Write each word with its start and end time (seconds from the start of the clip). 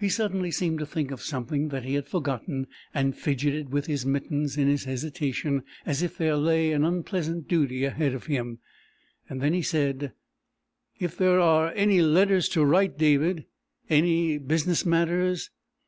He 0.00 0.08
suddenly 0.08 0.50
seemed 0.50 0.80
to 0.80 0.84
think 0.84 1.12
of 1.12 1.22
something 1.22 1.68
that 1.68 1.84
he 1.84 1.94
had 1.94 2.08
forgotten 2.08 2.66
and 2.92 3.16
fidgeted 3.16 3.70
with 3.72 3.86
his 3.86 4.04
mittens 4.04 4.56
in 4.56 4.66
his 4.66 4.82
hesitation, 4.82 5.62
as 5.86 6.02
if 6.02 6.18
there 6.18 6.36
lay 6.36 6.72
an 6.72 6.82
unpleasant 6.84 7.46
duty 7.46 7.84
ahead 7.84 8.12
of 8.12 8.26
him. 8.26 8.58
Then 9.30 9.52
he 9.52 9.62
said: 9.62 10.10
"If 10.98 11.16
there 11.16 11.38
are 11.38 11.72
any 11.76 12.00
letters 12.02 12.48
to 12.48 12.64
write, 12.64 12.98
David... 12.98 13.46
any 13.88 14.38
business 14.38 14.84
matters...." 14.84 15.50